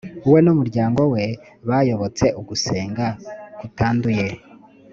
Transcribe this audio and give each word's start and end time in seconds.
we 0.31 0.39
n’umuryango 0.45 1.01
we 1.13 1.23
bayobotse 1.69 2.25
ugusenga 2.39 3.05
kutanduye 3.59 4.27